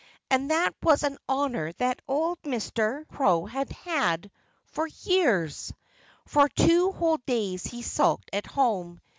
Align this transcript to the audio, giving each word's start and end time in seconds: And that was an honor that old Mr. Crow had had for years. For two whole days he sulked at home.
And 0.31 0.49
that 0.49 0.73
was 0.81 1.03
an 1.03 1.19
honor 1.29 1.73
that 1.73 2.01
old 2.07 2.41
Mr. 2.41 3.07
Crow 3.09 3.45
had 3.45 3.69
had 3.71 4.31
for 4.65 4.87
years. 4.87 5.71
For 6.25 6.49
two 6.49 6.91
whole 6.91 7.17
days 7.17 7.65
he 7.67 7.83
sulked 7.83 8.31
at 8.33 8.47
home. 8.47 8.99